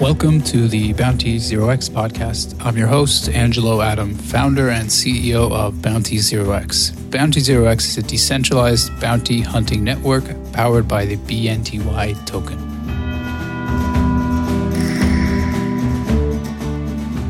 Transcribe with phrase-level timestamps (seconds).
[0.00, 2.54] Welcome to the Bounty Zero X podcast.
[2.64, 6.92] I'm your host, Angelo Adam, founder and CEO of Bounty Zero X.
[6.92, 10.22] Bounty Zero X is a decentralized bounty hunting network
[10.52, 12.58] powered by the BNTY token.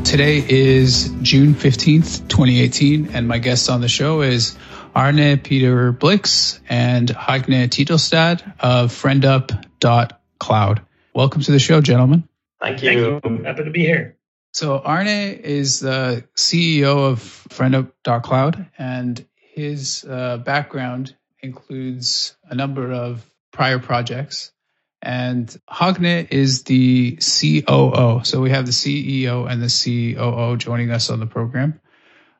[0.03, 4.55] Today is June 15th, 2018, and my guest on the show is
[4.93, 8.91] Arne Peter Blix and Hogne Titlestad of
[10.41, 10.81] friendup.cloud.
[11.13, 12.27] Welcome to the show, gentlemen.
[12.59, 13.19] Thank you.
[13.21, 13.43] Thank you.
[13.43, 14.17] Happy to be here.
[14.53, 23.25] So Arne is the CEO of friendup.cloud and his uh, background includes a number of
[23.51, 24.51] prior projects.
[25.01, 28.21] And Hogne is the COO.
[28.23, 31.79] So we have the CEO and the COO joining us on the program.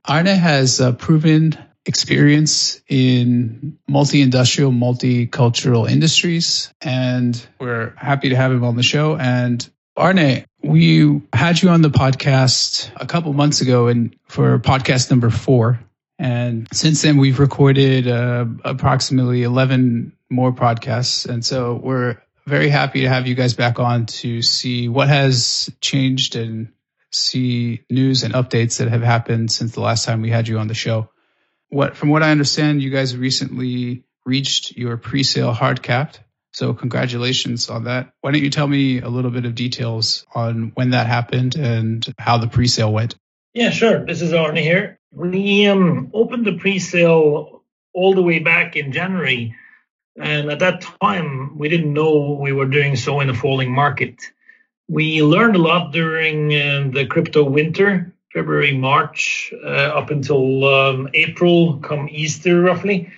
[0.06, 8.64] Arne has uh, proven experience in multi-industrial, multicultural industries, and we're happy to have him
[8.64, 9.18] on the show.
[9.18, 9.68] And
[9.98, 15.30] Arne, we had you on the podcast a couple months ago and for podcast number
[15.30, 15.80] four.
[16.20, 21.28] And since then, we've recorded uh, approximately 11 more podcasts.
[21.28, 25.70] And so we're very happy to have you guys back on to see what has
[25.82, 26.72] changed and
[27.12, 30.68] see news and updates that have happened since the last time we had you on
[30.68, 31.10] the show.
[31.72, 36.18] What, from what I understand, you guys recently reached your pre-sale hard cap
[36.54, 38.12] so congratulations on that.
[38.22, 42.06] Why don't you tell me a little bit of details on when that happened and
[42.18, 43.16] how the pre-sale went?
[43.54, 44.06] Yeah, sure.
[44.06, 45.00] This is Arne here.
[45.12, 49.56] We um, opened the pre-sale all the way back in January.
[50.18, 54.22] And at that time, we didn't know we were doing so in a falling market.
[54.90, 61.10] We learned a lot during uh, the crypto winter, February, March, uh, up until um,
[61.14, 63.12] April, come Easter roughly.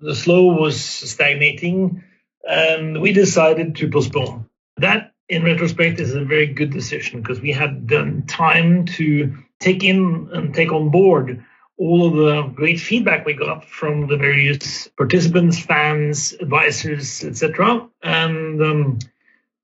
[0.00, 2.02] The slow was stagnating
[2.48, 4.48] and we decided to postpone.
[4.76, 9.82] That, in retrospect, is a very good decision because we had done time to take
[9.82, 11.44] in and take on board
[11.78, 17.86] all of the great feedback we got from the various participants, fans, advisors, etc.
[18.02, 18.98] And um,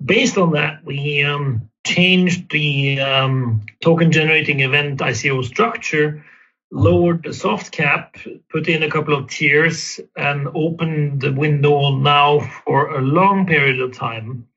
[0.04, 6.24] based on that, we um, changed the um, token generating event ICO structure
[6.72, 8.16] lowered the soft cap,
[8.50, 13.78] put in a couple of tiers, and opened the window now for a long period
[13.80, 14.48] of time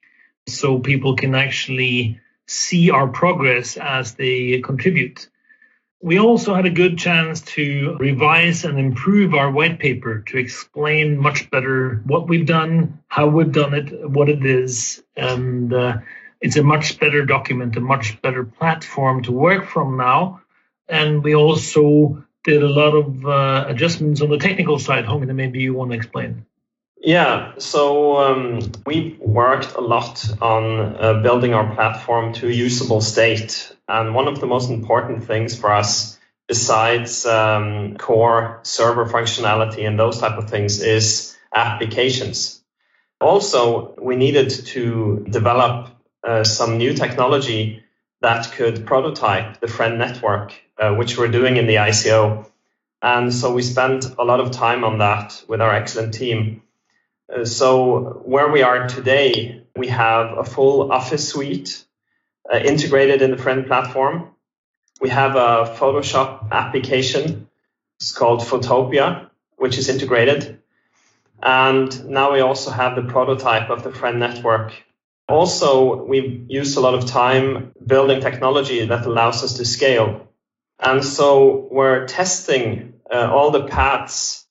[0.47, 5.27] so people can actually see our progress as they contribute.
[6.01, 11.17] We also had a good chance to revise and improve our white paper to explain
[11.17, 15.97] much better what we've done, how we've done it, what it is, and uh,
[16.41, 20.41] it's a much better document, a much better platform to work from now
[20.87, 25.05] and we also did a lot of uh, adjustments on the technical side.
[25.05, 26.45] Hogne, maybe you want to explain.
[26.97, 33.01] Yeah, so um, we worked a lot on uh, building our platform to a usable
[33.01, 33.75] state.
[33.87, 36.17] And one of the most important things for us,
[36.47, 42.63] besides um, core server functionality and those type of things, is applications.
[43.21, 45.89] Also, we needed to develop
[46.23, 47.83] uh, some new technology
[48.21, 52.45] that could prototype the friend network uh, which we're doing in the ICO.
[53.01, 56.63] And so we spent a lot of time on that with our excellent team.
[57.33, 61.83] Uh, so where we are today, we have a full office suite
[62.51, 64.31] uh, integrated in the Friend platform.
[65.01, 67.47] We have a Photoshop application.
[67.99, 70.61] It's called Photopea, which is integrated.
[71.41, 74.73] And now we also have the prototype of the Friend network.
[75.27, 80.27] Also, we've used a lot of time building technology that allows us to scale.
[80.79, 84.44] And so we're testing uh, all the paths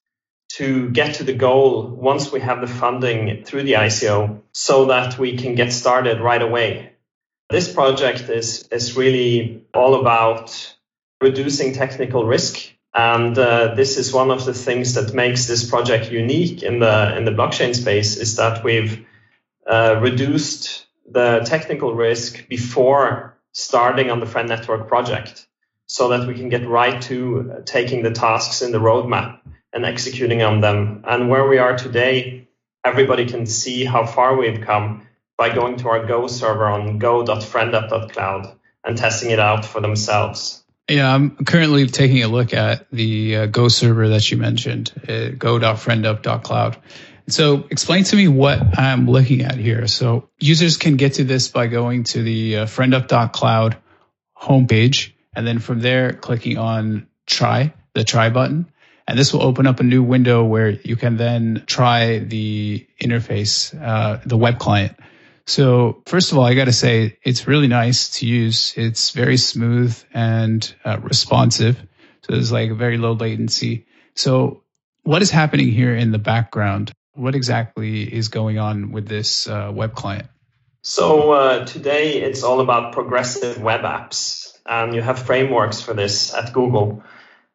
[0.56, 5.18] to get to the goal once we have the funding through the ICO so that
[5.18, 6.92] we can get started right away.
[7.50, 10.76] This project is, is really all about
[11.20, 12.70] reducing technical risk.
[12.94, 17.16] And uh, this is one of the things that makes this project unique in the,
[17.16, 19.04] in the blockchain space is that we've
[19.68, 25.48] uh, reduced the technical risk before starting on the Friend Network project
[25.86, 29.40] so that we can get right to taking the tasks in the roadmap
[29.74, 31.04] and executing on them.
[31.06, 32.48] And where we are today,
[32.84, 35.06] everybody can see how far we've come
[35.36, 40.62] by going to our Go server on go.friendup.cloud and testing it out for themselves.
[40.88, 45.30] Yeah, I'm currently taking a look at the uh, Go server that you mentioned, uh,
[45.30, 46.76] go.friendup.cloud.
[47.26, 49.86] So explain to me what I'm looking at here.
[49.86, 53.78] So users can get to this by going to the uh, friendup.cloud
[54.36, 58.66] homepage and then from there, clicking on try, the try button.
[59.06, 63.74] And this will open up a new window where you can then try the interface,
[63.80, 64.96] uh, the web client.
[65.46, 68.72] So first of all, I got to say it's really nice to use.
[68.76, 71.76] It's very smooth and uh, responsive.
[72.22, 73.86] So it's like very low latency.
[74.14, 74.62] So
[75.02, 76.92] what is happening here in the background?
[77.12, 80.28] What exactly is going on with this uh, web client?
[80.82, 86.34] So uh, today it's all about progressive web apps, and you have frameworks for this
[86.34, 87.02] at Google.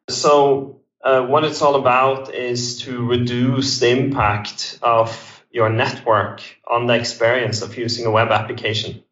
[0.08, 6.86] So uh, what it's all about is to reduce the impact of your network on
[6.86, 9.02] the experience of using a web application.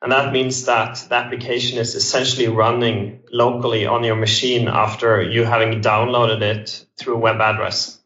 [0.00, 5.44] And that means that the application is essentially running locally on your machine after you
[5.44, 7.98] having downloaded it through a web address.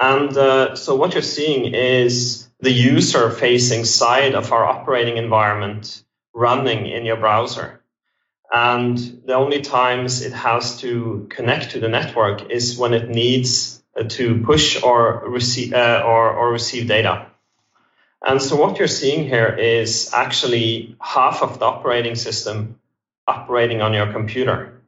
[0.00, 6.02] And uh, so what you're seeing is the user facing side of our operating environment
[6.34, 7.83] running in your browser.
[8.54, 8.96] And
[9.26, 14.04] the only times it has to connect to the network is when it needs uh,
[14.10, 17.26] to push or receive uh, or, or receive data.
[18.24, 22.78] And so what you're seeing here is actually half of the operating system
[23.26, 24.82] operating on your computer.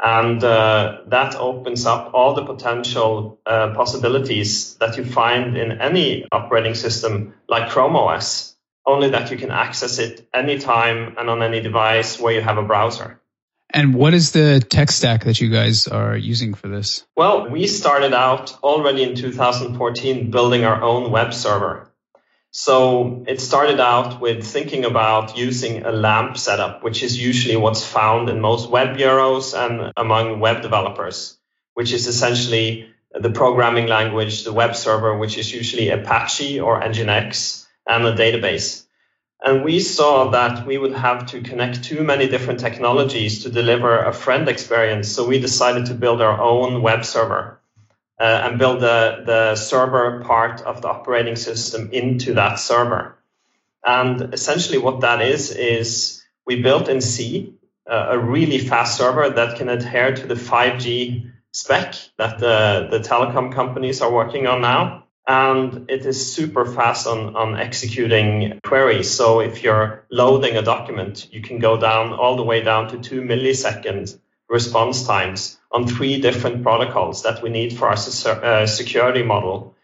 [0.00, 6.24] And uh, that opens up all the potential uh, possibilities that you find in any
[6.30, 8.51] operating system like Chrome OS,
[8.86, 12.62] only that you can access it anytime and on any device where you have a
[12.62, 13.20] browser.
[13.74, 17.06] And what is the tech stack that you guys are using for this?
[17.16, 21.90] Well, we started out already in 2014 building our own web server.
[22.50, 27.82] So it started out with thinking about using a LAMP setup, which is usually what's
[27.82, 31.38] found in most web bureaus and among web developers,
[31.72, 37.61] which is essentially the programming language, the web server, which is usually Apache or Nginx
[37.86, 38.84] and a database.
[39.44, 44.02] And we saw that we would have to connect too many different technologies to deliver
[44.02, 45.10] a friend experience.
[45.10, 47.60] So we decided to build our own web server
[48.20, 53.18] uh, and build the, the server part of the operating system into that server.
[53.84, 57.54] And essentially what that is, is we built in C
[57.90, 62.98] uh, a really fast server that can adhere to the 5G spec that the, the
[63.00, 65.01] telecom companies are working on now.
[65.26, 69.10] And it is super fast on, on executing queries.
[69.10, 72.98] So if you're loading a document, you can go down all the way down to
[72.98, 79.22] two milliseconds response times on three different protocols that we need for our uh, security
[79.22, 79.74] model.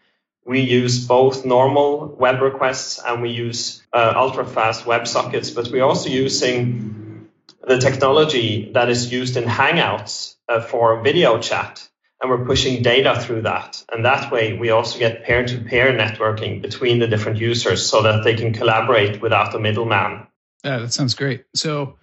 [0.45, 5.69] We use both normal web requests and we use uh, ultra fast web sockets, but
[5.69, 7.29] we're also using
[7.67, 11.87] the technology that is used in Hangouts uh, for video chat.
[12.21, 13.83] And we're pushing data through that.
[13.91, 18.03] And that way we also get peer to peer networking between the different users so
[18.03, 20.27] that they can collaborate without a middleman.
[20.63, 21.45] Yeah, that sounds great.
[21.55, 21.97] So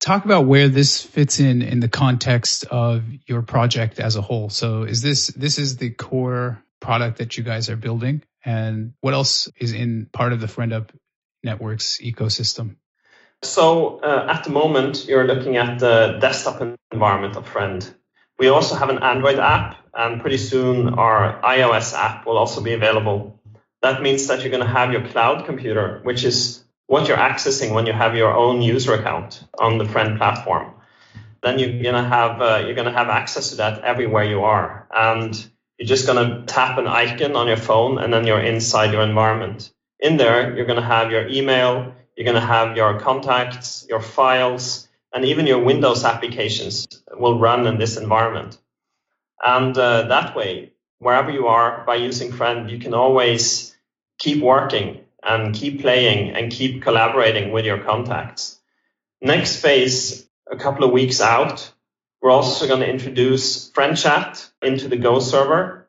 [0.00, 4.50] talk about where this fits in in the context of your project as a whole.
[4.50, 9.14] So is this this is the core product that you guys are building and what
[9.14, 10.90] else is in part of the FriendUp
[11.42, 12.76] Networks ecosystem?
[13.42, 16.62] So uh, at the moment, you're looking at the desktop
[16.92, 17.94] environment of Friend.
[18.38, 22.72] We also have an Android app, and pretty soon our iOS app will also be
[22.72, 23.40] available.
[23.82, 27.72] That means that you're going to have your cloud computer, which is what you're accessing
[27.74, 30.74] when you have your own user account on the friend platform
[31.44, 35.50] then you're gonna have uh, you're gonna have access to that everywhere you are and
[35.78, 39.70] you're just gonna tap an icon on your phone and then you're inside your environment
[40.00, 45.24] in there you're gonna have your email you're gonna have your contacts your files and
[45.24, 48.58] even your windows applications will run in this environment
[49.44, 53.74] and uh, that way wherever you are by using friend you can always
[54.18, 58.60] keep working and keep playing and keep collaborating with your contacts.
[59.20, 61.72] Next phase, a couple of weeks out,
[62.20, 65.88] we're also going to introduce friend chat into the Go server.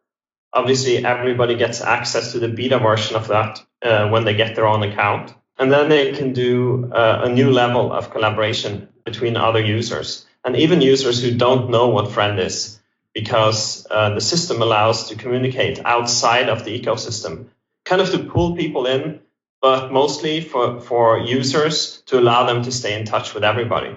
[0.53, 4.67] Obviously, everybody gets access to the beta version of that uh, when they get their
[4.67, 5.33] own account.
[5.57, 10.55] And then they can do uh, a new level of collaboration between other users and
[10.55, 12.79] even users who don't know what friend is
[13.13, 17.47] because uh, the system allows to communicate outside of the ecosystem,
[17.85, 19.21] kind of to pull people in
[19.61, 23.95] but mostly for, for users to allow them to stay in touch with everybody.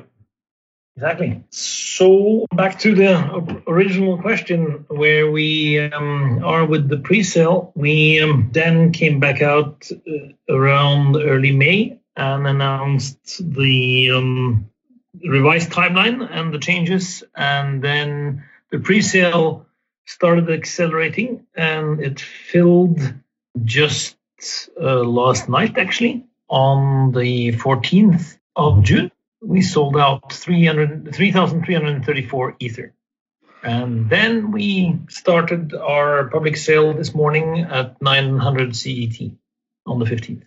[0.97, 1.45] Exactly.
[1.51, 8.49] So back to the original question where we um, are with the pre-sale, we um,
[8.53, 14.71] then came back out uh, around early May and announced the um,
[15.27, 19.67] revised timeline and the changes, and then the pre-sale
[20.07, 23.01] started accelerating, and it filled
[23.65, 24.17] just
[24.81, 32.93] uh, last night, actually, on the 14th of June, we sold out 3,334 Ether.
[33.63, 39.33] And then we started our public sale this morning at 900 CET
[39.87, 40.45] on the 15th.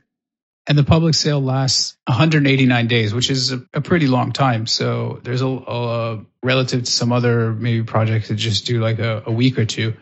[0.67, 4.67] And the public sale lasts 189 days, which is a, a pretty long time.
[4.67, 9.23] So there's a, a, relative to some other maybe projects that just do like a,
[9.25, 9.95] a, week or two.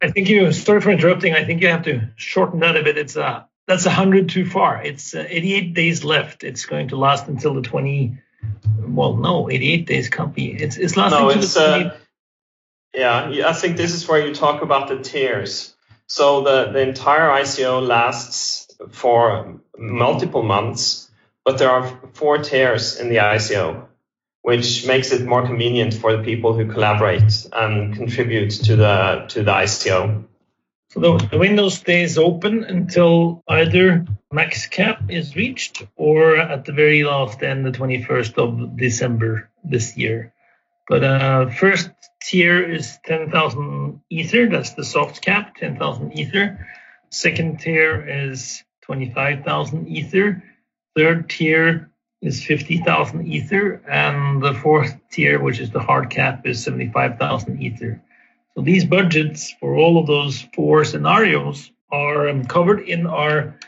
[0.00, 0.52] I think you.
[0.52, 1.34] Sorry for interrupting.
[1.34, 2.96] I think you have to shorten that a bit.
[2.96, 4.82] It's uh that's 100 too far.
[4.82, 6.44] It's uh, 88 days left.
[6.44, 8.18] It's going to last until the 20.
[8.80, 10.52] Well, no, 88 days can't be.
[10.52, 11.20] It's it's lasting.
[11.20, 11.96] No, it's uh,
[12.94, 13.46] yeah.
[13.46, 15.74] I think this is where you talk about the tiers.
[16.06, 21.10] So the the entire ICO lasts for multiple months,
[21.44, 23.86] but there are four tiers in the ICO,
[24.42, 29.42] which makes it more convenient for the people who collaborate and contribute to the to
[29.42, 30.24] the ICO.
[30.90, 36.72] So the, the window stays open until either max cap is reached or at the
[36.72, 40.32] very last end, the 21st of December this year.
[40.88, 41.90] But uh, first
[42.22, 44.48] tier is 10,000 Ether.
[44.48, 46.66] That's the soft cap, 10,000 Ether.
[47.14, 50.42] Second tier is 25,000 Ether.
[50.96, 53.80] Third tier is 50,000 Ether.
[53.88, 58.02] And the fourth tier, which is the hard cap, is 75,000 Ether.
[58.54, 63.60] So these budgets for all of those four scenarios are um, covered in our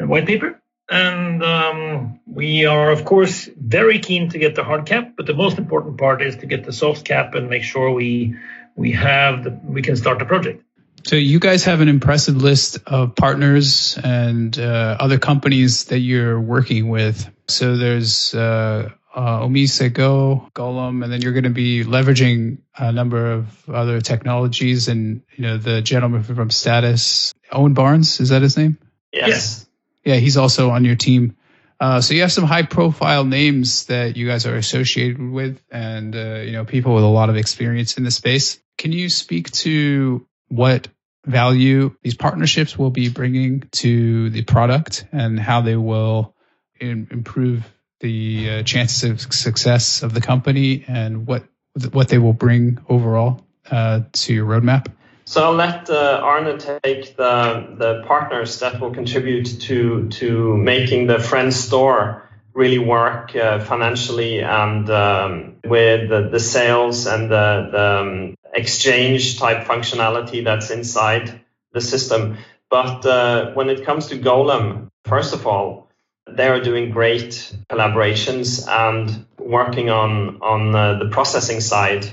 [0.00, 0.60] uh, white paper.
[0.90, 5.34] And um, we are, of course, very keen to get the hard cap, but the
[5.34, 8.36] most important part is to get the soft cap and make sure we
[8.74, 10.62] we have the, we can start the project.
[11.04, 16.40] So you guys have an impressive list of partners and uh, other companies that you're
[16.40, 17.30] working with.
[17.46, 23.32] So there's uh, uh, OmiseGO, Golem, and then you're going to be leveraging a number
[23.32, 24.88] of other technologies.
[24.88, 28.78] And you know, the gentleman from Status, Owen Barnes, is that his name?
[29.12, 29.66] Yes.
[30.04, 31.36] Yeah, he's also on your team.
[31.80, 36.40] Uh, so you have some high-profile names that you guys are associated with, and uh,
[36.44, 38.60] you know, people with a lot of experience in the space.
[38.76, 40.88] Can you speak to what
[41.24, 46.34] value these partnerships will be bringing to the product and how they will
[46.80, 51.44] in, improve the uh, chances of success of the company and what
[51.92, 54.90] what they will bring overall uh, to your roadmap?
[55.24, 61.06] So I'll let uh, Arne take the the partners that will contribute to to making
[61.06, 67.68] the Friend store really work uh, financially and um, with the, the, sales and the,
[67.70, 71.40] the um, exchange type functionality that's inside
[71.72, 72.36] the system.
[72.70, 75.88] But uh, when it comes to Golem, first of all,
[76.26, 82.04] they are doing great collaborations and working on on uh, the processing side,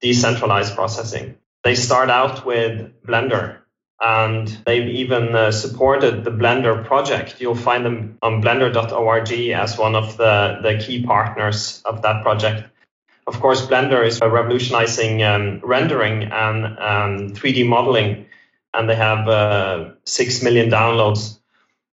[0.00, 1.36] decentralized processing.
[1.62, 3.60] They start out with Blender
[4.00, 7.36] and they've even uh, supported the Blender project.
[7.38, 12.69] You'll find them on blender.org as one of the, the key partners of that project.
[13.30, 18.26] Of course, Blender is revolutionizing um, rendering and um, 3D modeling,
[18.74, 21.40] and they have uh, 6 million downloads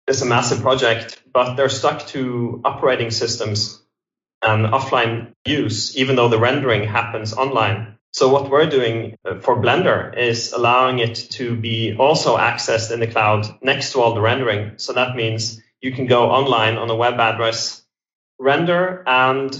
[0.07, 3.83] it's a massive project, but they're stuck to operating systems
[4.43, 7.99] and offline use, even though the rendering happens online.
[8.13, 13.01] So what we're doing uh, for Blender is allowing it to be also accessed in
[13.01, 14.73] the cloud next to all the rendering.
[14.77, 17.83] So that means you can go online on a web address,
[18.39, 19.51] render and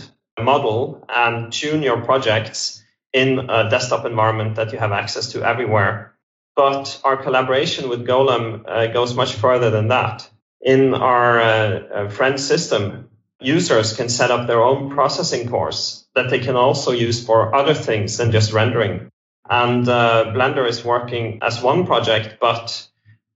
[0.41, 6.15] model and tune your projects in a desktop environment that you have access to everywhere.
[6.57, 10.29] But our collaboration with Golem uh, goes much further than that
[10.65, 16.31] in our uh, uh, friend system, users can set up their own processing cores that
[16.31, 19.11] they can also use for other things than just rendering.
[19.49, 22.89] And uh, Blender is working as one project, but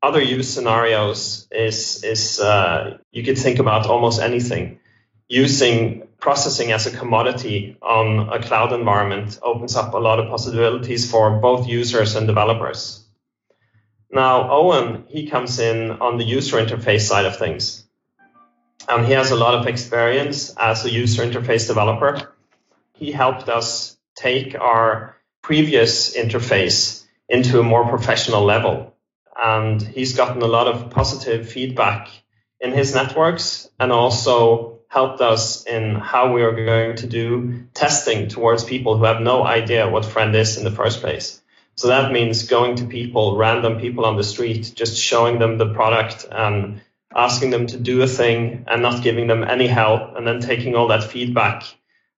[0.03, 4.81] other use scenarios is is uh, you could think about almost anything.
[5.29, 11.11] Using processing as a commodity on a cloud environment opens up a lot of possibilities
[11.11, 13.05] for both users and developers.
[14.11, 17.85] Now, Owen, he comes in on the user interface side of things.
[18.89, 22.35] And he has a lot of experience as a user interface developer.
[22.95, 28.97] He helped us take our previous interface into a more professional level.
[29.37, 32.09] And he's gotten a lot of positive feedback
[32.61, 38.29] in his networks and also helped us in how we are going to do testing
[38.29, 41.41] towards people who have no idea what friend is in the first place.
[41.77, 45.73] So that means going to people, random people on the street, just showing them the
[45.73, 46.81] product and
[47.15, 50.75] asking them to do a thing and not giving them any help and then taking
[50.75, 51.63] all that feedback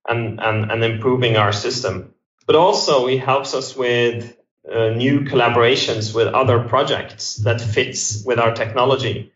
[0.07, 2.13] and, and, and improving our system.
[2.47, 4.35] But also he helps us with
[4.69, 9.31] uh, new collaborations with other projects that fits with our technology.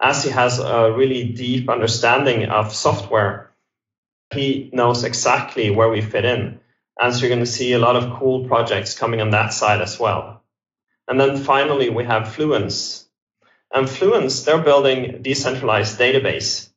[0.00, 3.52] As he has a really deep understanding of software,
[4.32, 6.60] he knows exactly where we fit in.
[7.00, 9.80] And so you're going to see a lot of cool projects coming on that side
[9.80, 10.42] as well.
[11.06, 13.06] And then finally, we have Fluence.
[13.72, 16.70] And Fluence, they're building a decentralized database.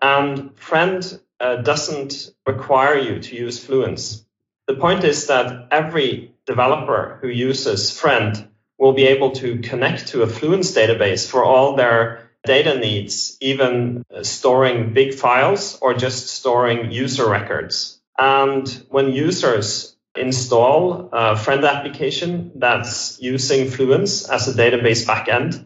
[0.00, 4.24] And Friend uh, doesn't require you to use Fluence.
[4.66, 8.48] The point is that every developer who uses Friend
[8.78, 14.04] will be able to connect to a Fluence database for all their data needs, even
[14.22, 18.00] storing big files or just storing user records.
[18.18, 25.64] And when users install a friend application that's using Fluence as a database backend,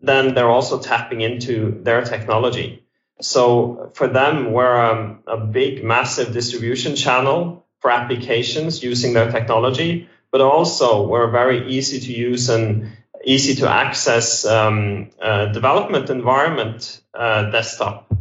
[0.00, 2.84] then they're also tapping into their technology.
[3.20, 10.08] So for them, we're um, a big, massive distribution channel for applications using their technology,
[10.30, 12.92] but also we're very easy to use and
[13.24, 18.12] easy to access um, uh, development environment uh, desktop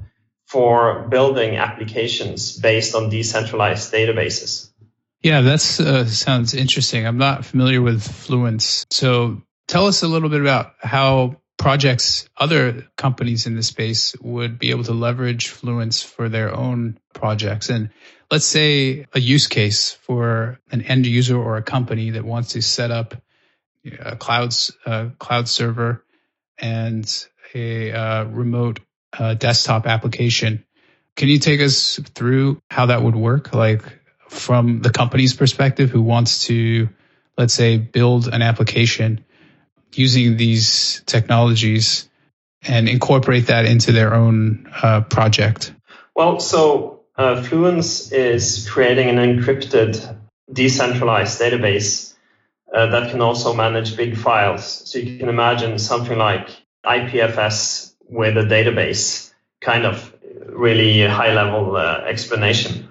[0.46, 4.70] for building applications based on decentralized databases.
[5.22, 7.06] Yeah, that uh, sounds interesting.
[7.06, 8.86] I'm not familiar with Fluence.
[8.92, 14.60] So tell us a little bit about how projects, other companies in the space would
[14.60, 17.70] be able to leverage Fluence for their own projects.
[17.70, 17.90] And
[18.32, 22.62] let's say a use case for an end user or a company that wants to
[22.62, 23.16] set up
[24.00, 24.54] a cloud,
[25.20, 26.04] cloud server
[26.58, 28.80] and a uh, remote
[29.18, 30.66] uh, desktop application.
[31.16, 33.54] Can you take us through how that would work?
[33.54, 33.82] Like
[34.30, 36.90] from the company's perspective who wants to,
[37.38, 39.24] let's say, build an application
[39.94, 42.10] using these technologies
[42.62, 45.74] and incorporate that into their own uh, project?
[46.16, 50.18] Well, so uh, Fluence is creating an encrypted,
[50.52, 52.14] decentralized database
[52.74, 54.64] uh, that can also manage big files.
[54.90, 56.50] So you can imagine something like
[56.86, 59.32] IPFS with a database,
[59.62, 60.14] kind of
[60.46, 62.90] really high level uh, explanation.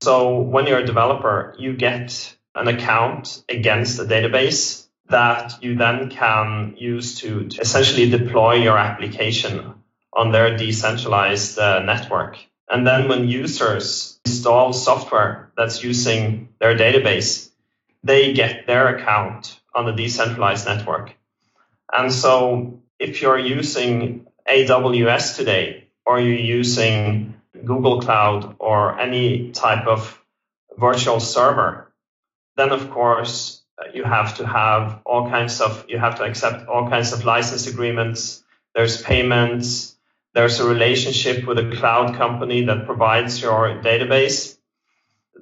[0.00, 6.10] So when you're a developer, you get an account against a database that you then
[6.10, 9.74] can use to, to essentially deploy your application
[10.12, 12.38] on their decentralized uh, network.
[12.68, 17.50] And then when users install software that's using their database,
[18.04, 21.14] they get their account on the decentralized network.
[21.92, 27.34] And so if you're using AWS today, or you're using
[27.64, 30.20] Google Cloud or any type of
[30.76, 31.92] virtual server,
[32.56, 33.62] then of course
[33.94, 37.66] you have to have all kinds of, you have to accept all kinds of license
[37.66, 38.42] agreements.
[38.74, 39.96] There's payments.
[40.34, 44.56] There's a relationship with a cloud company that provides your database.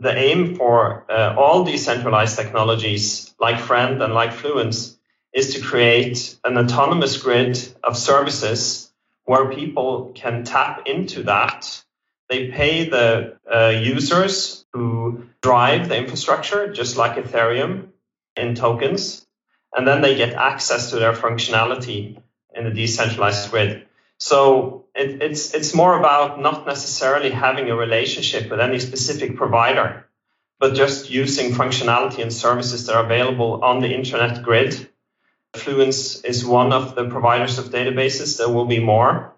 [0.01, 4.97] The aim for uh, all decentralized technologies like Friend and like Fluence
[5.35, 8.91] is to create an autonomous grid of services
[9.25, 11.85] where people can tap into that.
[12.31, 17.89] They pay the uh, users who drive the infrastructure, just like Ethereum,
[18.37, 19.27] in tokens,
[19.75, 22.21] and then they get access to their functionality
[22.55, 23.87] in the decentralized grid.
[24.21, 30.07] So it, it's it's more about not necessarily having a relationship with any specific provider,
[30.61, 34.91] but just using functionality and services that are available on the internet grid
[35.53, 38.39] Fluence is one of the providers of databases.
[38.39, 39.35] There will be more,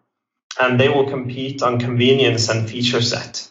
[0.60, 3.50] and they will compete on convenience and feature set.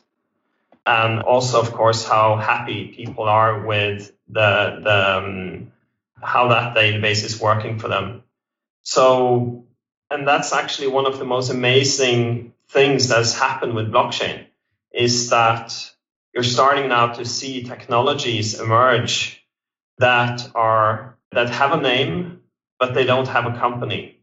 [0.86, 5.72] And also, of course, how happy people are with the, the um,
[6.22, 8.24] how that database is working for them.
[8.84, 9.66] So,
[10.12, 14.46] and that's actually one of the most amazing things that has happened with blockchain
[14.94, 15.74] is that
[16.34, 19.44] you're starting now to see technologies emerge
[19.98, 22.42] that are that have a name
[22.80, 24.20] but they don't have a company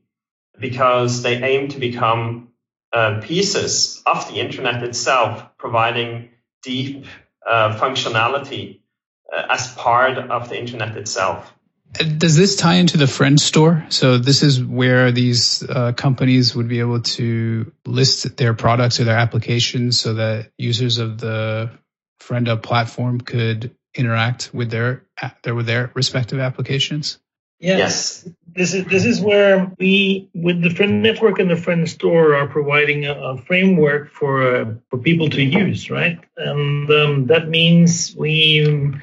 [0.59, 2.49] because they aim to become
[2.93, 6.31] uh, pieces of the internet itself, providing
[6.63, 7.07] deep
[7.47, 8.81] uh, functionality
[9.33, 11.55] uh, as part of the internet itself.
[11.93, 13.87] Does this tie into the friend store?
[13.89, 19.05] So this is where these uh, companies would be able to list their products or
[19.05, 21.71] their applications so that users of the
[22.21, 25.05] FriendUp platform could interact with their,
[25.43, 27.19] their with their respective applications.
[27.59, 27.79] Yes.
[27.79, 28.35] yes.
[28.55, 32.49] This is this is where we, with the Friend Network and the Friend Store, are
[32.49, 36.19] providing a, a framework for uh, for people to use, right?
[36.37, 38.95] And um, that means we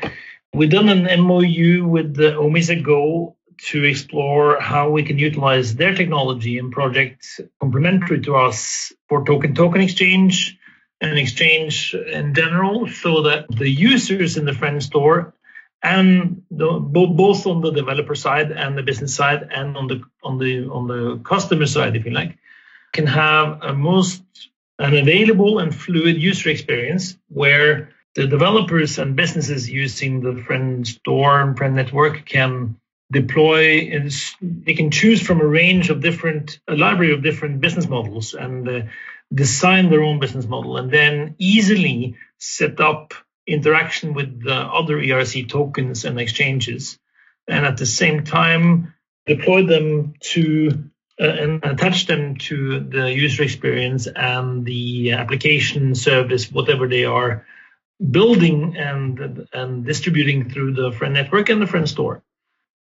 [0.55, 6.57] we done an MOU with the OmiseGO to explore how we can utilize their technology
[6.57, 10.57] in projects complementary to us for token token exchange
[11.01, 15.33] and exchange in general, so that the users in the Friend Store
[15.83, 20.37] and the, both on the developer side and the business side and on the on
[20.37, 22.37] the on the customer side if you like
[22.93, 24.23] can have a most
[24.79, 31.41] an available and fluid user experience where the developers and businesses using the friend store
[31.41, 32.77] and friend network can
[33.11, 33.91] deploy
[34.41, 38.67] they can choose from a range of different a library of different business models and
[38.67, 38.81] uh,
[39.33, 43.13] design their own business model and then easily set up
[43.45, 46.97] interaction with the other ERC tokens and exchanges
[47.47, 48.93] and at the same time
[49.27, 50.89] deploy them to
[51.21, 57.45] uh, and attach them to the user experience and the application service whatever they are
[58.11, 62.21] building and and distributing through the friend network and the friend store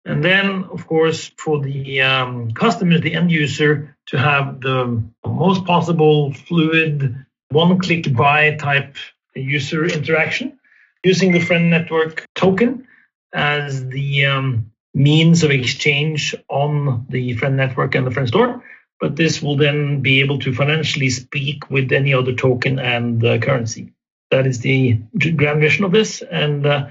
[0.05, 5.65] and then, of course, for the um, customer, the end user, to have the most
[5.65, 8.97] possible fluid one-click buy type
[9.35, 10.59] user interaction
[11.05, 12.87] using the friend network token
[13.33, 18.65] as the um, means of exchange on the friend network and the friend store.
[19.01, 23.39] But this will then be able to financially speak with any other token and uh,
[23.39, 23.93] currency.
[24.33, 24.95] That is the
[25.37, 26.23] grand vision of this.
[26.23, 26.87] And uh,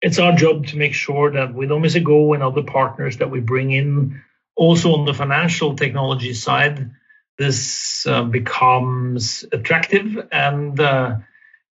[0.00, 3.72] it's our job to make sure that with OmiseGO and other partners that we bring
[3.72, 4.22] in,
[4.56, 6.90] also on the financial technology side,
[7.36, 11.16] this uh, becomes attractive and uh,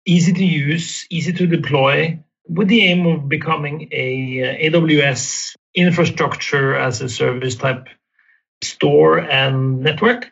[0.05, 6.77] easy to use, easy to deploy, with the aim of becoming a uh, AWS infrastructure
[6.77, 7.89] as a service type
[8.61, 10.31] store and network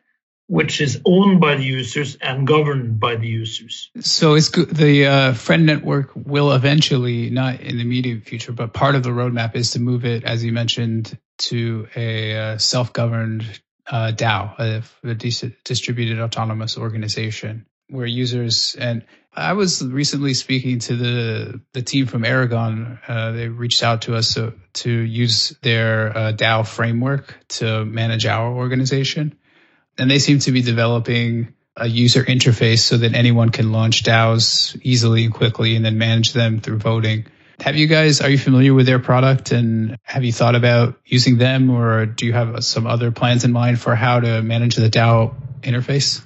[0.50, 3.88] which is owned by the users and governed by the users.
[4.00, 8.96] So it's the uh, friend network will eventually, not in the immediate future, but part
[8.96, 13.44] of the roadmap is to move it, as you mentioned, to a uh, self-governed
[13.88, 20.96] uh, DAO, a, a distributed autonomous organization, where users and I was recently speaking to
[20.96, 22.98] the the team from Aragon.
[23.06, 28.26] Uh, they reached out to us to, to use their uh, DAO framework to manage
[28.26, 29.36] our organization
[29.98, 34.78] and they seem to be developing a user interface so that anyone can launch DAOs
[34.82, 37.26] easily and quickly and then manage them through voting.
[37.60, 41.36] Have you guys, are you familiar with their product and have you thought about using
[41.38, 44.88] them or do you have some other plans in mind for how to manage the
[44.88, 46.22] DAO interface?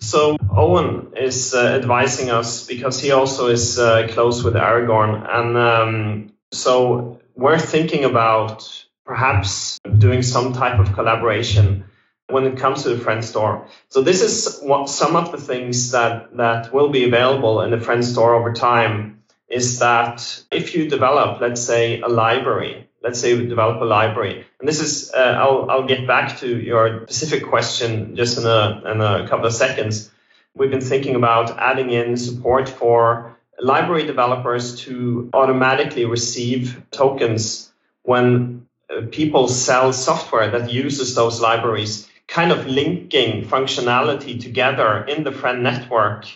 [0.00, 5.24] So Owen is uh, advising us because he also is uh, close with Aragon.
[5.28, 11.84] And um, so we're thinking about perhaps doing some type of collaboration
[12.32, 13.68] when it comes to the friend store.
[13.88, 17.80] So this is what some of the things that, that will be available in the
[17.80, 23.34] friend store over time is that if you develop, let's say, a library, let's say
[23.34, 27.46] you develop a library, and this is, uh, I'll, I'll get back to your specific
[27.48, 30.10] question just in a, in a couple of seconds.
[30.54, 38.66] We've been thinking about adding in support for library developers to automatically receive tokens when
[38.90, 45.32] uh, people sell software that uses those libraries kind of linking functionality together in the
[45.32, 46.26] friend network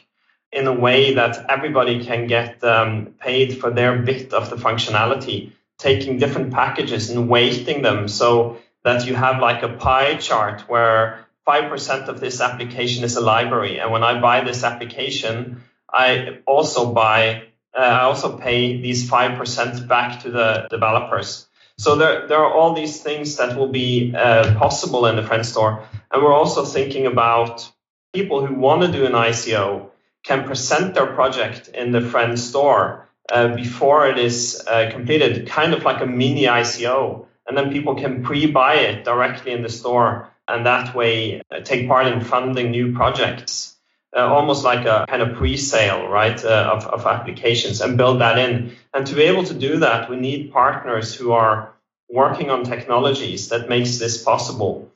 [0.52, 5.52] in a way that everybody can get um, paid for their bit of the functionality,
[5.78, 11.26] taking different packages and weighting them so that you have like a pie chart where
[11.46, 13.78] 5% of this application is a library.
[13.78, 17.44] And when I buy this application, I also buy,
[17.76, 21.45] uh, I also pay these 5% back to the developers.
[21.78, 25.44] So there, there are all these things that will be uh, possible in the Friend
[25.44, 25.86] Store.
[26.10, 27.70] And we're also thinking about
[28.14, 29.90] people who want to do an ICO
[30.24, 35.74] can present their project in the Friend Store uh, before it is uh, completed, kind
[35.74, 37.26] of like a mini ICO.
[37.46, 41.88] And then people can pre-buy it directly in the store and that way uh, take
[41.88, 43.75] part in funding new projects.
[44.14, 48.38] Uh, almost like a kind of pre-sale, right, uh, of, of applications and build that
[48.38, 48.74] in.
[48.94, 51.74] And to be able to do that, we need partners who are
[52.08, 54.90] working on technologies that makes this possible.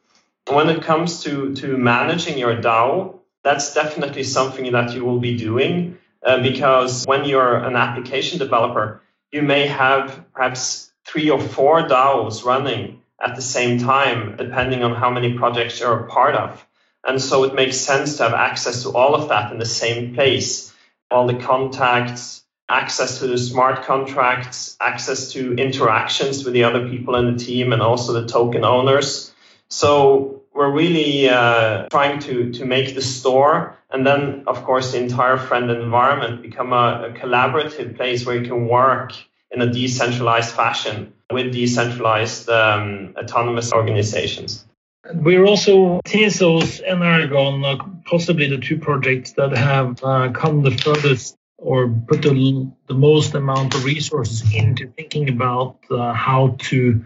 [0.48, 5.36] When it comes to, to managing your DAO, that's definitely something that you will be
[5.36, 11.82] doing uh, because when you're an application developer, you may have perhaps three or four
[11.88, 16.66] DAOs running at the same time, depending on how many projects you're a part of.
[17.06, 20.14] And so it makes sense to have access to all of that in the same
[20.14, 20.72] place.
[21.10, 27.16] All the contacts, access to the smart contracts, access to interactions with the other people
[27.16, 29.32] in the team and also the token owners.
[29.68, 35.02] So we're really uh, trying to, to make the store and then, of course, the
[35.02, 39.12] entire friend environment become a, a collaborative place where you can work
[39.50, 44.64] in a decentralized fashion with decentralized um, autonomous organizations.
[45.04, 50.72] We're also Tezos and Aragon, uh, possibly the two projects that have uh, come the
[50.72, 57.04] furthest or put the, the most amount of resources into thinking about uh, how to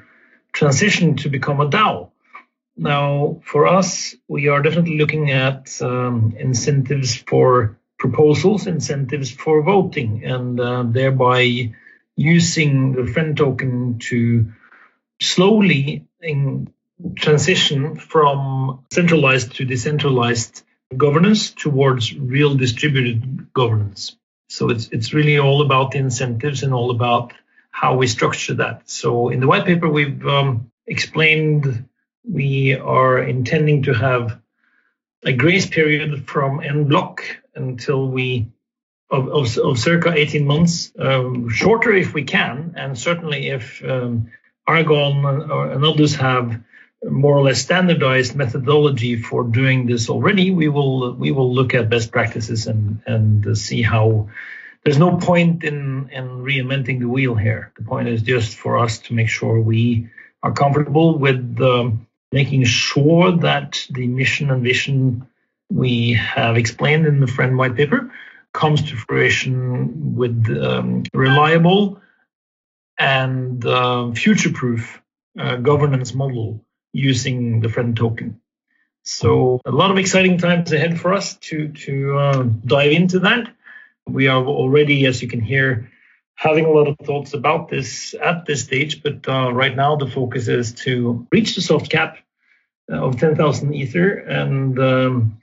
[0.53, 2.11] transition to become a DAO.
[2.77, 10.25] Now, for us, we are definitely looking at um, incentives for proposals, incentives for voting,
[10.25, 11.73] and uh, thereby
[12.17, 14.53] using the friend token to
[15.21, 16.74] slowly in
[17.17, 20.63] transition from centralized to decentralized
[20.97, 24.17] governance towards real distributed governance.
[24.49, 27.33] So it's it's really all about the incentives and all about
[27.71, 28.89] how we structure that.
[28.89, 31.89] So in the white paper, we've um, explained
[32.23, 34.41] we are intending to have
[35.25, 37.23] a grace period from en bloc
[37.55, 38.47] until we
[39.11, 44.31] of, of, of circa 18 months, um, shorter if we can, and certainly if um,
[44.67, 46.61] Aragon and others have
[47.11, 51.91] more or less standardized methodology for doing this already, we will we will look at
[51.91, 54.29] best practices and and see how.
[54.85, 57.73] There's no point in in reinventing the wheel here.
[57.77, 60.11] The point is just for us to make sure we
[60.43, 65.27] are comfortable with um, making sure that the mission and vision
[65.71, 68.13] we have explained in the Friend White Paper
[68.53, 72.01] comes to fruition with um, reliable
[72.99, 75.03] and uh, future-proof
[75.39, 76.64] uh, governance model
[76.95, 78.41] using the Friend token.
[79.03, 83.53] So a lot of exciting times ahead for us to to uh, dive into that.
[84.07, 85.91] We are already, as you can hear,
[86.35, 89.03] having a lot of thoughts about this at this stage.
[89.03, 92.19] But uh, right now, the focus is to reach the soft cap
[92.89, 95.39] of 10,000 ether and um,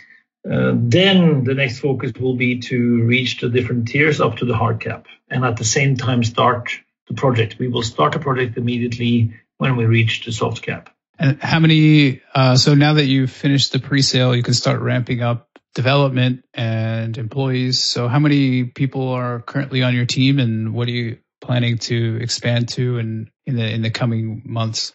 [0.50, 4.56] uh, then the next focus will be to reach the different tiers up to the
[4.56, 6.72] hard cap and at the same time start
[7.08, 7.58] the project.
[7.60, 10.90] We will start the project immediately when we reach the soft cap.
[11.22, 15.22] And how many, uh, so now that you've finished the pre-sale, you can start ramping
[15.22, 17.80] up development and employees.
[17.80, 22.18] So how many people are currently on your team and what are you planning to
[22.20, 24.94] expand to in, in the, in the coming months?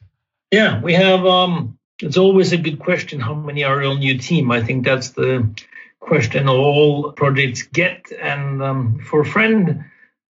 [0.50, 4.50] Yeah, we have, um, it's always a good question how many are on your team.
[4.50, 5.54] I think that's the
[6.00, 8.10] question all projects get.
[8.10, 9.84] And um, for Friend,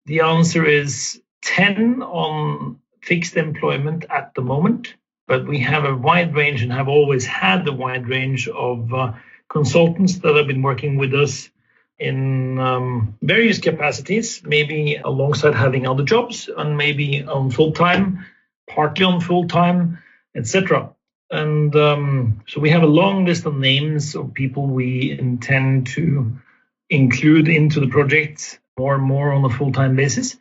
[0.04, 4.94] the answer is 10 on fixed employment at the moment.
[5.26, 9.12] But we have a wide range and have always had a wide range of uh,
[9.48, 11.50] consultants that have been working with us
[11.98, 18.26] in um, various capacities, maybe alongside having other jobs and maybe on full time,
[18.68, 19.98] partly on full time,
[20.34, 20.90] etc.
[21.30, 26.38] And um, so we have a long list of names of people we intend to
[26.88, 30.36] include into the project more and more on a full time basis.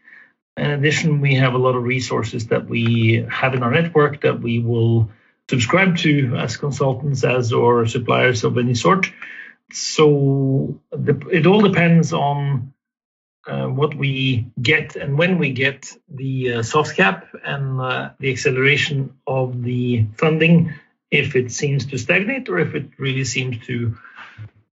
[0.58, 4.41] In addition, we have a lot of resources that we have in our network that
[4.41, 5.10] we will
[5.50, 9.12] subscribe to as consultants, as or suppliers of any sort.
[9.72, 12.74] So the, it all depends on
[13.48, 18.32] uh, what we get and when we get the uh, soft cap and uh, the
[18.32, 20.74] acceleration of the funding,
[21.12, 23.96] if it seems to stagnate or if it really seems to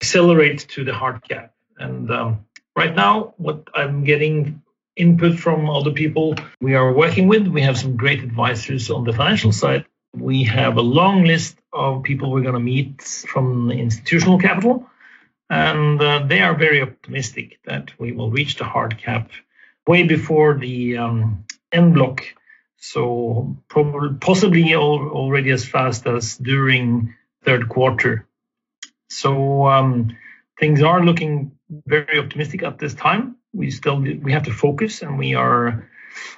[0.02, 1.54] accelerate to the hard cap.
[1.78, 4.63] And um, right now, what I'm getting
[4.96, 9.14] input from other people we are working with, we have some great advisors on the
[9.14, 9.86] financial side.
[10.16, 14.88] We have a long list of people we're going to meet from institutional capital
[15.50, 19.30] and uh, they are very optimistic that we will reach the hard cap
[19.88, 22.24] way before the um, en bloc.
[22.78, 28.28] So probably, possibly already as fast as during third quarter.
[29.10, 30.18] So um,
[30.60, 33.38] things are looking very optimistic at this time.
[33.54, 35.88] We still we have to focus, and we are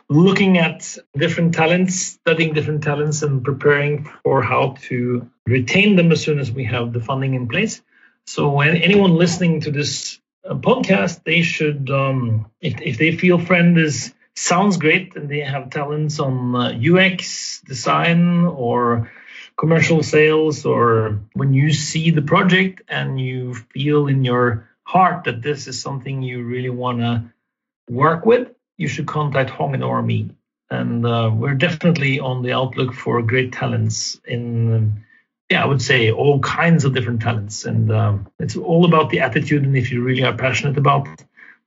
[0.10, 6.21] looking at different talents, studying different talents, and preparing for how to retain them as
[6.21, 7.82] soon as we have the funding in place.
[8.25, 13.78] So anyone listening to this uh, podcast, they should, um, if, if they feel friend
[13.78, 19.12] is sounds great and they have talents on uh, UX design or
[19.58, 25.41] commercial sales, or when you see the project and you feel in your heart that
[25.41, 27.13] this is something you really want to
[27.89, 28.45] work with,
[28.77, 30.29] you should contact Hogne and or me.
[30.69, 35.03] And uh, we're definitely on the outlook for great talents in
[35.49, 37.65] yeah, I would say all kinds of different talents.
[37.65, 39.63] And um, it's all about the attitude.
[39.63, 41.08] And if you really are passionate about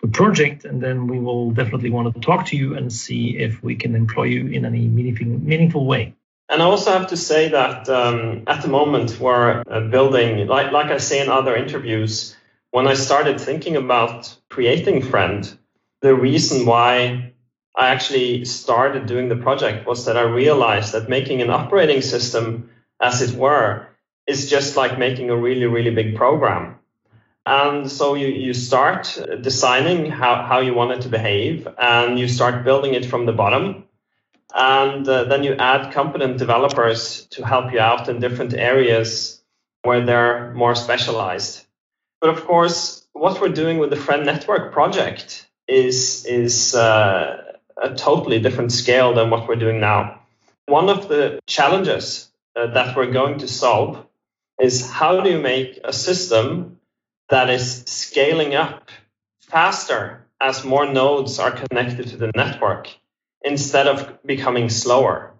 [0.02, 3.62] the project, and then we will definitely want to talk to you and see if
[3.62, 6.14] we can employ you in any meaningful, meaningful way.
[6.48, 10.72] And I also have to say that um, at the moment we're uh, building, like,
[10.72, 12.34] like I say in other interviews,
[12.70, 15.58] when I started thinking about creating Friend,
[16.00, 17.32] the reason why
[17.76, 22.70] I actually started doing the project was that I realized that making an operating system
[23.00, 23.86] as it were,
[24.26, 26.76] is just like making a really, really big program.
[27.46, 32.28] And so you, you start designing how, how you want it to behave and you
[32.28, 33.84] start building it from the bottom.
[34.54, 39.42] And uh, then you add competent developers to help you out in different areas
[39.82, 41.64] where they're more specialized.
[42.20, 47.94] But of course, what we're doing with the Friend Network project is, is uh, a
[47.94, 50.20] totally different scale than what we're doing now.
[50.66, 54.04] one of the challenges uh, that we're going to solve
[54.60, 56.78] is how do you make a system
[57.30, 58.90] that is scaling up
[59.40, 62.88] faster as more nodes are connected to the network
[63.42, 65.32] instead of becoming slower.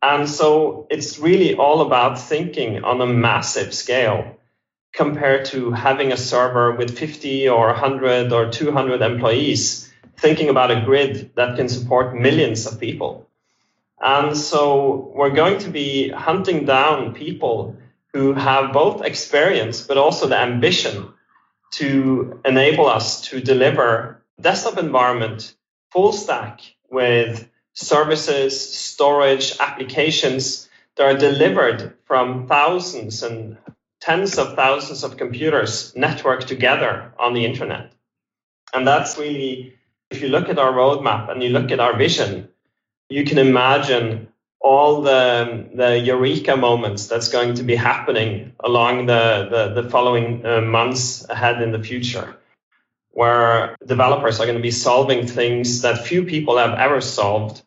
[0.00, 4.36] And so it's really all about thinking on a massive scale
[4.92, 10.82] compared to having a server with 50 or 100 or 200 employees, thinking about a
[10.84, 13.28] grid that can support millions of people.
[14.00, 17.76] And so we're going to be hunting down people
[18.12, 21.12] who have both experience but also the ambition
[21.72, 25.54] to enable us to deliver desktop environment
[25.90, 33.56] full stack with services, storage, applications that are delivered from thousands and
[34.02, 37.92] tens of thousands of computers networked together on the internet.
[38.74, 39.74] And that's really,
[40.10, 42.48] if you look at our roadmap and you look at our vision,
[43.08, 44.28] you can imagine
[44.60, 50.44] all the, the eureka moments that's going to be happening along the, the, the following
[50.44, 52.36] uh, months ahead in the future,
[53.10, 57.62] where developers are going to be solving things that few people have ever solved.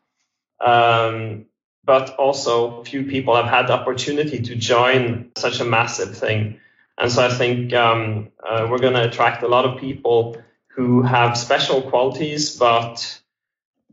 [0.60, 1.46] Um,
[1.86, 6.60] but also few people have had the opportunity to join such a massive thing.
[6.98, 10.38] And so I think um, uh, we're going to attract a lot of people
[10.70, 13.22] who have special qualities, but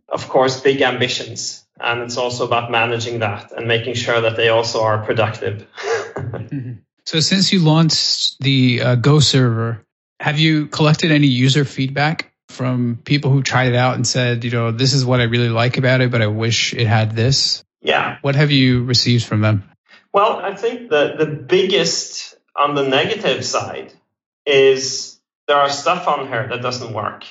[0.08, 4.48] of course, big ambitions and it's also about managing that and making sure that they
[4.48, 5.66] also are productive.
[6.14, 6.74] mm-hmm.
[7.04, 9.84] So, since you launched the uh, Go server,
[10.20, 14.50] have you collected any user feedback from people who tried it out and said, you
[14.50, 17.64] know, this is what I really like about it, but I wish it had this?
[17.82, 18.18] Yeah.
[18.22, 19.68] What have you received from them?
[20.12, 23.92] Well, I think the, the biggest on the negative side
[24.46, 25.18] is
[25.48, 27.24] there are stuff on here that doesn't work.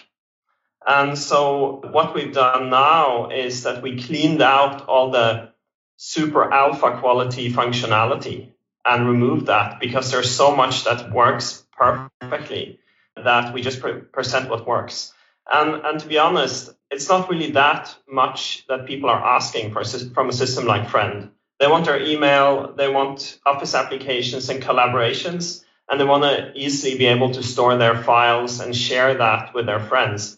[0.85, 5.51] And so what we've done now is that we cleaned out all the
[5.97, 8.49] super alpha quality functionality
[8.83, 12.79] and removed that because there's so much that works perfectly
[13.15, 15.13] that we just pre- present what works.
[15.51, 19.83] And, and to be honest, it's not really that much that people are asking for
[19.83, 21.31] from a system like Friend.
[21.59, 26.97] They want their email, they want Office applications and collaborations, and they want to easily
[26.97, 30.37] be able to store their files and share that with their friends.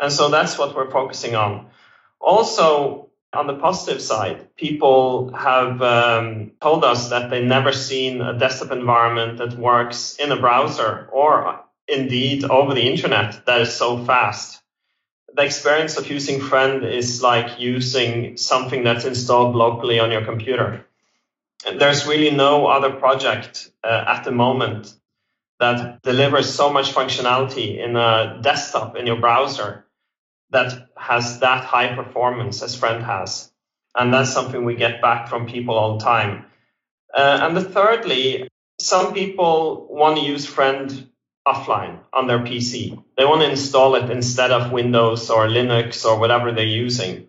[0.00, 1.70] And so that's what we're focusing on.
[2.20, 8.38] Also, on the positive side, people have um, told us that they've never seen a
[8.38, 14.04] desktop environment that works in a browser or indeed over the internet that is so
[14.04, 14.62] fast.
[15.34, 20.86] The experience of using Friend is like using something that's installed locally on your computer.
[21.66, 24.94] And there's really no other project uh, at the moment
[25.60, 29.84] that delivers so much functionality in a desktop in your browser
[30.50, 33.50] that has that high performance as Friend has.
[33.94, 36.46] And that's something we get back from people all the time.
[37.12, 41.08] Uh, and the thirdly, some people want to use Friend
[41.48, 43.02] offline on their PC.
[43.16, 47.28] They want to install it instead of Windows or Linux or whatever they're using.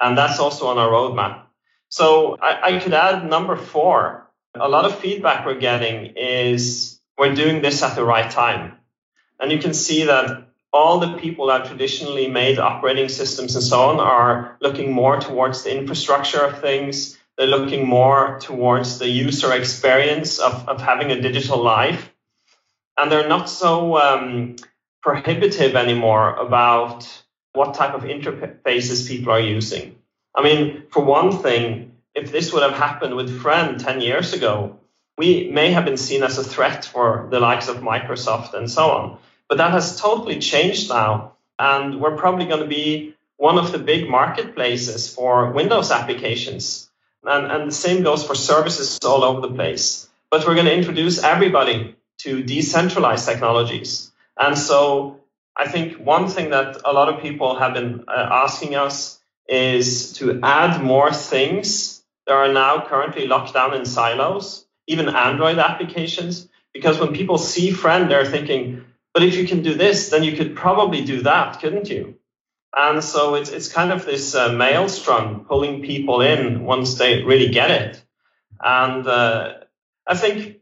[0.00, 1.42] And that's also on our roadmap.
[1.88, 4.30] So I, I could add number four.
[4.54, 8.78] A lot of feedback we're getting is we're doing this at the right time.
[9.38, 13.90] And you can see that all the people that traditionally made operating systems and so
[13.90, 17.18] on are looking more towards the infrastructure of things.
[17.36, 22.11] They're looking more towards the user experience of, of having a digital life.
[22.98, 24.56] And they're not so um,
[25.02, 27.06] prohibitive anymore about
[27.52, 29.96] what type of interfaces people are using.
[30.34, 34.78] I mean, for one thing, if this would have happened with Friend 10 years ago,
[35.18, 38.90] we may have been seen as a threat for the likes of Microsoft and so
[38.90, 39.18] on.
[39.48, 41.32] But that has totally changed now.
[41.58, 46.90] And we're probably going to be one of the big marketplaces for Windows applications.
[47.24, 50.08] And, and the same goes for services all over the place.
[50.30, 54.10] But we're going to introduce everybody to decentralized technologies.
[54.38, 55.20] And so
[55.56, 60.14] I think one thing that a lot of people have been uh, asking us is
[60.14, 66.48] to add more things that are now currently locked down in silos, even Android applications.
[66.72, 70.36] Because when people see Friend, they're thinking, but if you can do this, then you
[70.36, 72.16] could probably do that, couldn't you?
[72.74, 77.50] And so it's it's kind of this uh, maelstrom pulling people in once they really
[77.50, 78.02] get it.
[78.58, 79.54] And uh,
[80.06, 80.61] I think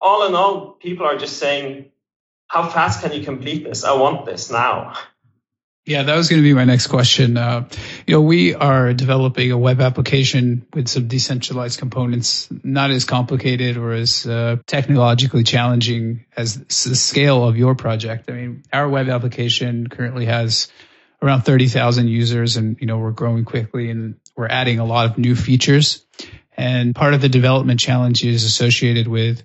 [0.00, 1.90] all in all, people are just saying,
[2.46, 3.84] "How fast can you complete this?
[3.84, 4.94] I want this now."
[5.88, 7.38] Yeah, that was going to be my next question.
[7.38, 7.66] Uh,
[8.06, 13.78] you know, we are developing a web application with some decentralized components, not as complicated
[13.78, 18.28] or as uh, technologically challenging as the scale of your project.
[18.28, 20.68] I mean, our web application currently has
[21.22, 25.16] around 30,000 users and, you know, we're growing quickly and we're adding a lot of
[25.16, 26.04] new features.
[26.54, 29.42] And part of the development challenge is associated with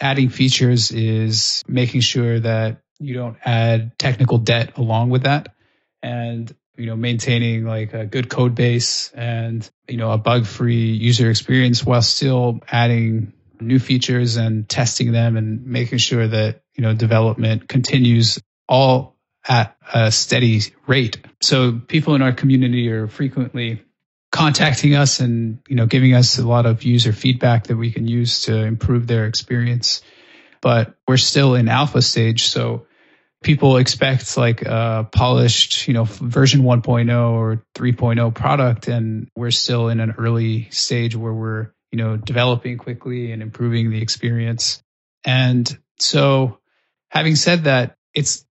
[0.00, 5.54] adding features is making sure that you don't add technical debt along with that.
[6.02, 10.92] And you know, maintaining like a good code base and, you know, a bug free
[10.92, 16.82] user experience while still adding new features and testing them and making sure that, you
[16.82, 19.16] know, development continues all
[19.46, 21.18] at a steady rate.
[21.42, 23.82] So people in our community are frequently
[24.32, 28.08] contacting us and, you know, giving us a lot of user feedback that we can
[28.08, 30.02] use to improve their experience.
[30.60, 32.46] But we're still in alpha stage.
[32.46, 32.86] So
[33.42, 38.88] people expect like a polished, you know, version 1.0 or 3.0 product.
[38.88, 43.90] And we're still in an early stage where we're, you know, developing quickly and improving
[43.90, 44.82] the experience.
[45.24, 46.58] And so
[47.10, 48.46] having said that, it's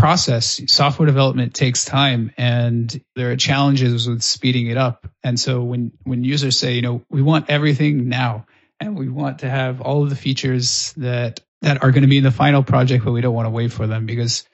[0.00, 0.60] process.
[0.66, 5.06] Software development takes time and there are challenges with speeding it up.
[5.22, 8.46] And so when, when users say, you know, we want everything now
[8.80, 12.16] and we want to have all of the features that that are going to be
[12.16, 14.44] in the final project, but we don't want to wait for them because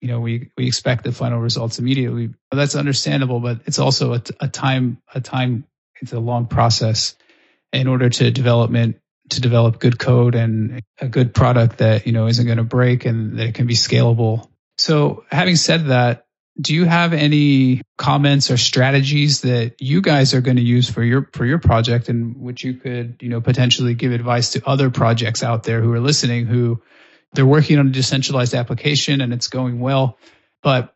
[0.00, 2.30] you know we we expect the final results immediately.
[2.50, 5.64] That's understandable, but it's also a, a time a time
[6.00, 7.14] it's a long process
[7.72, 8.96] in order to development
[9.30, 13.04] to develop good code and a good product that you know isn't going to break
[13.04, 14.48] and that can be scalable.
[14.78, 16.26] So having said that,
[16.60, 21.02] do you have any comments or strategies that you guys are going to use for
[21.02, 24.90] your for your project and which you could you know potentially give advice to other
[24.90, 26.82] projects out there who are listening who
[27.32, 30.18] they're working on a decentralized application and it's going well
[30.62, 30.94] but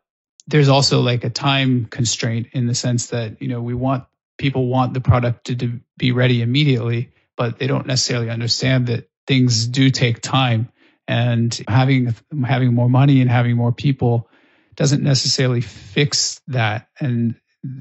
[0.48, 4.04] there's also like a time constraint in the sense that you know we want
[4.38, 9.68] people want the product to be ready immediately but they don't necessarily understand that things
[9.68, 10.71] do take time
[11.08, 14.28] and having having more money and having more people
[14.74, 16.88] doesn't necessarily fix that.
[17.00, 17.34] And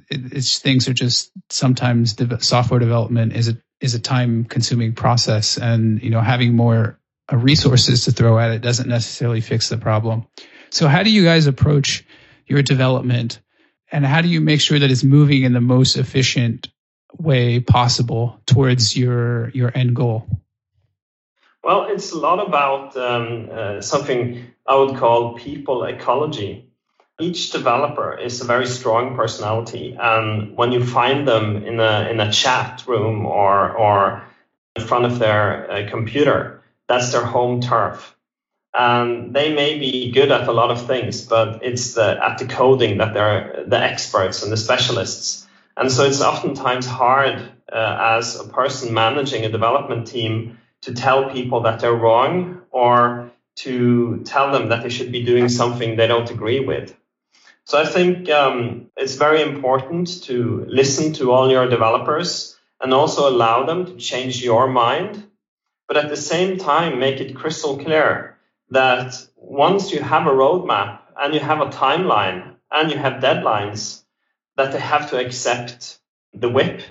[0.09, 6.01] it's things are just sometimes software development is a is a time consuming process, and
[6.01, 6.99] you know having more
[7.31, 10.27] uh, resources to throw at it doesn't necessarily fix the problem.
[10.69, 12.05] So how do you guys approach
[12.47, 13.39] your development,
[13.91, 16.67] and how do you make sure that it's moving in the most efficient
[17.17, 20.27] way possible towards your your end goal?
[21.63, 26.59] Well, it's a lot about um, uh, something I would call people ecology
[27.19, 32.19] each developer is a very strong personality, and when you find them in a in
[32.19, 34.23] a chat room or or
[34.75, 38.15] in front of their uh, computer, that's their home turf.
[38.73, 42.47] And they may be good at a lot of things, but it's the at the
[42.47, 45.47] coding that they're the experts and the specialists.
[45.77, 47.37] And so it's oftentimes hard
[47.73, 53.31] uh, as a person managing a development team to tell people that they're wrong or
[53.57, 56.95] to tell them that they should be doing something they don't agree with.
[57.65, 63.29] So I think um, it's very important to listen to all your developers and also
[63.29, 65.23] allow them to change your mind.
[65.87, 68.37] But at the same time, make it crystal clear
[68.69, 74.01] that once you have a roadmap and you have a timeline and you have deadlines,
[74.57, 75.99] that they have to accept
[76.33, 76.81] the whip,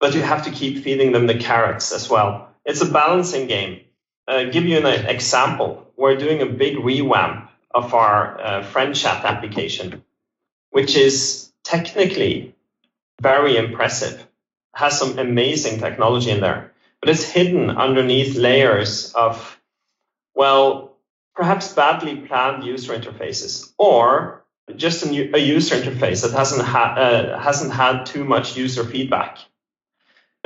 [0.00, 2.47] but you have to keep feeding them the carrots as well.
[2.68, 3.80] It's a balancing game.
[4.28, 5.90] Uh, give you an example.
[5.96, 10.04] We're doing a big revamp of our uh, friend chat application
[10.70, 12.54] which is technically
[13.20, 14.26] very impressive,
[14.74, 19.60] has some amazing technology in there, but it's hidden underneath layers of,
[20.34, 20.96] well,
[21.34, 24.44] perhaps badly planned user interfaces or
[24.76, 28.84] just a, new, a user interface that hasn't, ha- uh, hasn't had too much user
[28.84, 29.38] feedback.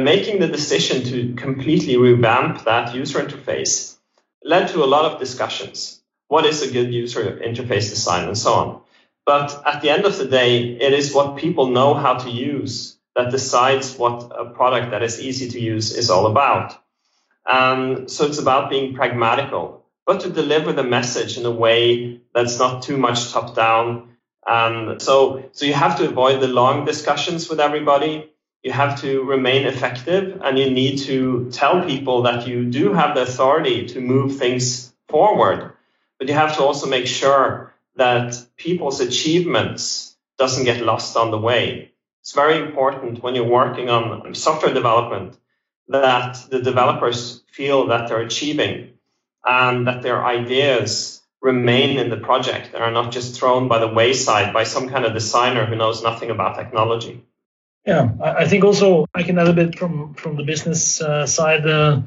[0.00, 3.96] Making the decision to completely revamp that user interface
[4.44, 6.00] led to a lot of discussions.
[6.28, 8.80] What is a good user interface design and so on.
[9.24, 12.96] But at the end of the day, it is what people know how to use
[13.14, 16.78] that decides what a product that is easy to use is all about.
[17.46, 22.58] Um, so it's about being pragmatical, but to deliver the message in a way that's
[22.58, 24.16] not too much top down.
[24.46, 28.31] And so, so you have to avoid the long discussions with everybody.
[28.62, 33.14] You have to remain effective and you need to tell people that you do have
[33.14, 35.72] the authority to move things forward.
[36.18, 41.38] But you have to also make sure that people's achievements doesn't get lost on the
[41.38, 41.92] way.
[42.20, 45.36] It's very important when you're working on software development
[45.88, 48.92] that the developers feel that they're achieving
[49.44, 53.88] and that their ideas remain in the project and are not just thrown by the
[53.88, 57.24] wayside by some kind of designer who knows nothing about technology.
[57.84, 61.66] Yeah, I think also I can add a bit from from the business uh, side.
[61.66, 62.02] Uh,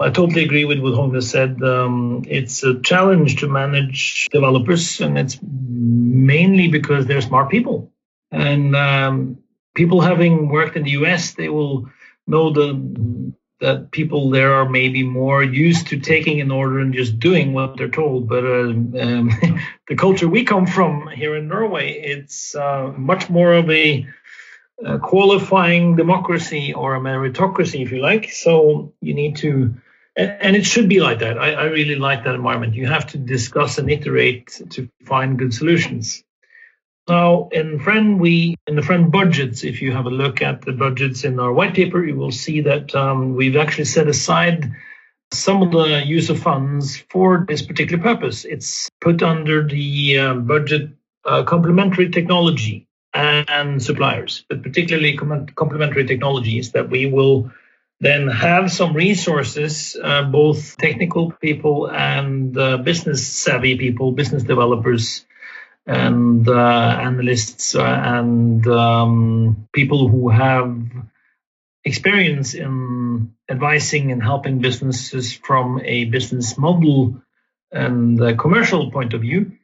[0.00, 1.62] I totally agree with what Hogne said.
[1.62, 7.90] Um, it's a challenge to manage developers, and it's mainly because they're smart people.
[8.30, 9.38] And um,
[9.74, 11.88] people having worked in the US, they will
[12.26, 17.18] know the that people there are maybe more used to taking an order and just
[17.18, 18.28] doing what they're told.
[18.28, 19.30] But uh, um,
[19.88, 24.06] the culture we come from here in Norway, it's uh, much more of a,
[24.84, 28.32] a, qualifying democracy or a meritocracy, if you like.
[28.32, 29.74] So you need to,
[30.16, 31.38] and, and it should be like that.
[31.38, 32.74] I, I really like that environment.
[32.74, 36.22] You have to discuss and iterate to find good solutions.
[37.08, 40.72] Now, in Friend, we in the Friend budgets, if you have a look at the
[40.72, 44.70] budgets in our white paper, you will see that um, we've actually set aside
[45.32, 48.44] some of the use of funds for this particular purpose.
[48.44, 50.90] It's put under the uh, budget
[51.24, 57.50] uh, complementary technology and suppliers, but particularly complementary technologies that we will
[58.00, 65.26] then have some resources, uh, both technical people and uh, business savvy people, business developers
[65.86, 70.78] and uh, analysts uh, and um, people who have
[71.84, 77.20] experience in advising and helping businesses from a business model
[77.72, 79.57] and commercial point of view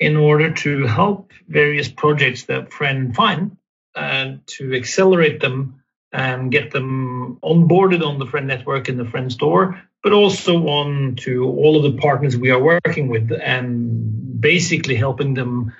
[0.00, 3.56] in order to help various projects that Friend find
[3.94, 5.82] and to accelerate them
[6.12, 11.16] and get them onboarded on the Friend network in the Friend store, but also on
[11.16, 15.72] to all of the partners we are working with and basically helping them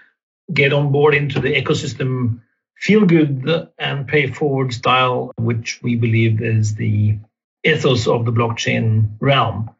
[0.52, 2.40] get on board into the ecosystem
[2.76, 7.18] feel good and pay forward style, which we believe is the
[7.64, 9.70] ethos of the blockchain realm.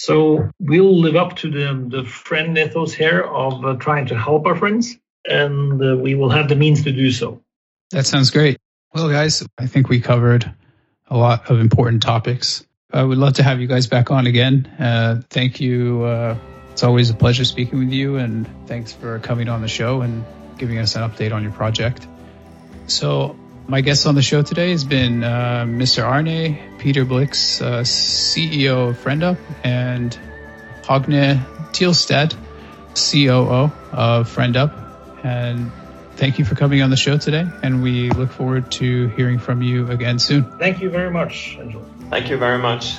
[0.00, 4.46] So we'll live up to the, the friend ethos here of uh, trying to help
[4.46, 7.42] our friends, and uh, we will have the means to do so.
[7.90, 8.58] That sounds great.
[8.94, 10.50] Well, guys, I think we covered
[11.08, 12.64] a lot of important topics.
[12.92, 14.66] I would love to have you guys back on again.
[14.78, 16.38] Uh, thank you uh,
[16.78, 20.24] it's always a pleasure speaking with you, and thanks for coming on the show and
[20.58, 22.06] giving us an update on your project.
[22.86, 23.36] So,
[23.68, 26.02] my guest on the show today has been uh, Mr.
[26.02, 30.18] Arne Peter Blix, uh, CEO of FriendUp, and
[30.82, 32.34] Hogne Titlestad,
[32.94, 34.72] COO of FriendUp.
[35.22, 35.70] And
[36.16, 39.60] thank you for coming on the show today, and we look forward to hearing from
[39.60, 40.44] you again soon.
[40.58, 41.84] Thank you very much, Angelo.
[42.08, 42.94] Thank you very much.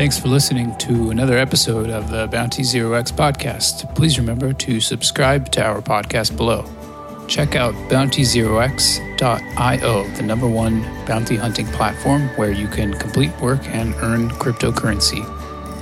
[0.00, 3.94] Thanks for listening to another episode of the Bounty Zero X podcast.
[3.94, 6.64] Please remember to subscribe to our podcast below.
[7.28, 13.94] Check out bountyzerox.io, the number one bounty hunting platform where you can complete work and
[13.96, 15.22] earn cryptocurrency.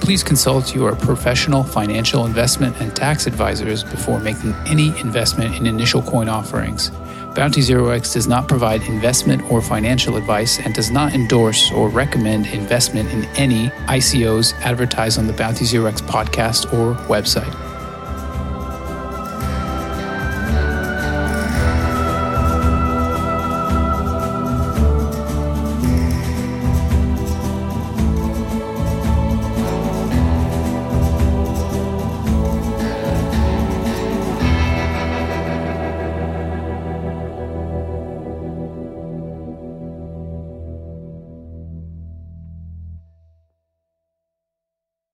[0.00, 6.02] Please consult your professional financial investment and tax advisors before making any investment in initial
[6.02, 6.90] coin offerings.
[7.39, 11.89] Bounty Zero X does not provide investment or financial advice and does not endorse or
[11.89, 17.67] recommend investment in any ICOs advertised on the Bounty Zero X podcast or website.